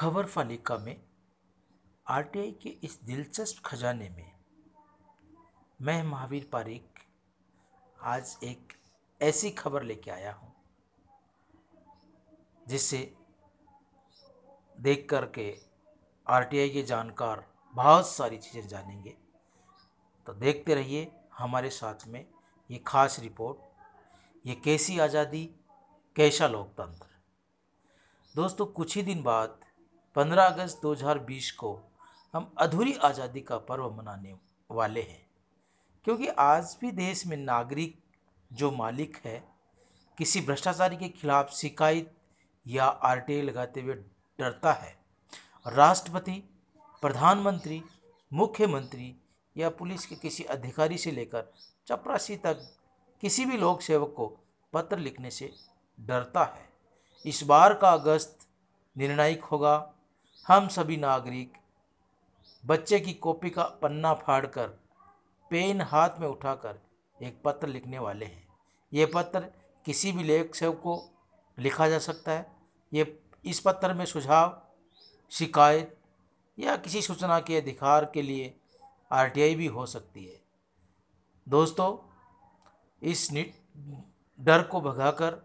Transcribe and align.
खबर 0.00 0.26
फालिका 0.26 0.76
में 0.78 1.00
आरटीआई 2.06 2.50
के 2.62 2.68
इस 2.84 2.98
दिलचस्प 3.04 3.60
खजाने 3.64 4.08
में 4.08 4.30
मैं, 5.80 6.02
महावीर 6.02 6.48
पारिक, 6.52 6.98
आज 8.04 8.36
एक 8.44 8.72
ऐसी 9.20 9.50
खबर 9.50 9.82
लेके 9.82 10.10
आया 10.10 10.32
हूँ 10.32 10.52
जिससे 12.66 13.02
देख 14.78 15.06
कर 15.10 15.26
के 15.34 15.48
आरटीआई 16.26 16.70
के 16.70 16.82
जानकार 16.84 17.46
बहुत 17.74 18.08
सारी 18.08 18.38
चीज़ें 18.38 18.68
जानेंगे। 18.68 19.16
तो 20.26 20.32
देखते 20.34 20.74
रहिए 20.74 21.10
हमारे 21.38 21.70
साथ 21.70 22.08
में 22.08 22.24
ये 22.70 22.82
खास 22.86 23.20
रिपोर्ट, 23.20 23.58
ये 24.46 24.54
कैसी 24.64 24.98
आज़ादी 24.98 25.48
कैसा 26.16 26.48
लोकतंत्र। 26.48 27.08
दोस्तों, 28.34 28.66
कुछ 28.66 28.96
ही 28.96 29.02
दिन 29.02 29.22
बाद 29.22 29.64
15 30.16 30.44
अगस्त 30.44 30.80
2020 30.82 31.50
को 31.50 31.80
हम 32.34 32.54
अधूरी 32.58 32.94
आज़ादी 32.94 33.40
का 33.40 33.58
पर्व 33.58 33.90
मनाने 33.90 34.38
वाले 34.70 35.02
हैं। 35.02 35.26
क्योंकि 36.04 36.26
आज 36.26 36.76
भी 36.80 36.92
देश 36.92 37.26
में 37.26 37.36
नागरिक 37.36 38.02
जो 38.52 38.70
मालिक 38.70 39.16
है, 39.24 39.44
किसी 40.18 40.40
भ्रष्टाचारी 40.40 40.96
के 40.96 41.08
खिलाफ 41.08 41.52
शिकायत 41.52 42.14
या 42.66 42.84
आरटीआई 42.84 43.42
लगाते 43.42 43.80
हुए 43.80 43.94
डरता 44.38 44.72
है। 44.72 44.98
राष्ट्रपति, 45.66 46.42
प्रधानमंत्री, 47.02 47.82
मुख्यमंत्री 48.32 49.16
या 49.56 49.70
पुलिस 49.70 50.06
के 50.06 50.14
किसी 50.14 50.44
अधिकारी 50.44 50.98
से 50.98 51.10
लेकर 51.10 51.52
चपरासी 51.86 52.36
तक 52.36 52.76
किसी 53.20 53.44
भी 53.44 53.56
लोक 53.56 53.82
सेवक 53.82 54.14
को 54.16 54.38
पत्र 54.72 54.98
लिखने 54.98 55.30
से 55.30 55.52
डरता 56.00 56.44
है। 56.44 56.68
इस 57.26 57.42
बार 57.42 57.74
का 57.74 57.90
अगस्त 57.90 58.38
निर्णायक 58.96 59.42
होगा। 59.42 59.94
हम 60.46 60.68
सभी 60.68 60.96
नागरिक 60.96 61.52
बच्चे 62.66 63.00
की 63.00 63.12
कॉपी 63.14 63.50
का 63.50 63.64
पन्ना 63.82 64.14
फाड़कर, 64.14 64.68
पेन 65.50 65.80
हाथ 65.80 66.10
में 66.18 66.26
उठाकर 66.28 66.80
एक 67.22 67.42
पत्र 67.44 67.68
लिखने 67.68 67.98
वाले 67.98 68.26
हैं। 68.26 68.48
ये 68.92 69.06
पत्र 69.06 69.40
किसी 69.86 70.12
भी 70.12 70.22
लेख 70.22 70.54
सेवक 70.54 70.76
को 70.76 71.10
लिखा 71.58 71.88
जा 71.88 71.98
सकता 71.98 72.32
है। 72.32 72.52
ये, 72.92 73.20
इस 73.44 73.60
पत्र 73.60 73.94
में 73.94 74.04
सुझाव, 74.04 74.62
शिकायत 75.30 75.96
या 76.58 76.76
किसी 76.76 77.02
सूचना 77.02 77.40
के 77.40 77.56
अधिकार 77.56 78.10
के 78.14 78.22
लिए 78.22 78.54
आरटीआई 79.12 79.54
भी 79.54 79.66
हो 79.66 79.86
सकती 79.86 80.24
है। 80.24 80.40
दोस्तों, 81.48 81.96
इस 83.02 83.28
डर 83.32 84.62
को 84.62 84.80
भगाकर, 84.80 85.40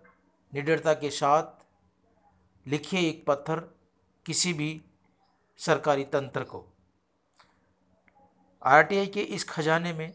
निडरता 0.54 0.94
के 0.94 1.10
साथ 1.10 1.66
लिखिए 2.68 3.10
एक 3.10 3.26
पत्थर। 3.28 3.75
किसी 4.26 4.54
भी 4.54 4.70
सरकारी 5.60 6.04
तंत्र 6.04 6.44
को। 6.44 6.66
आरटीआई 8.62 9.08
के 9.08 9.22
इस 9.22 9.44
खजाने 9.50 9.94
में 9.94 10.14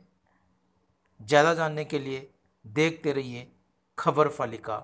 ज़्यादा 1.20 1.54
जानने 1.54 1.84
के 1.84 1.98
लिए 1.98 2.28
देखते 2.64 3.12
रहिए 3.12 3.46
खबर 3.98 4.28
फालिका 4.28 4.76